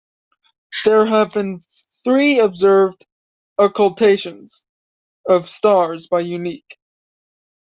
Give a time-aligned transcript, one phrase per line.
[0.83, 1.61] There have been
[2.03, 3.05] three observed
[3.59, 4.65] occultations
[5.29, 6.77] of stars by Eunike.